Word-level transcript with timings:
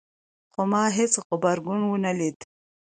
خو 0.51 0.61
ما 0.71 0.83
هیڅ 0.97 1.13
غبرګون 1.27 1.81
ونه 1.85 2.11
لید 2.19 2.37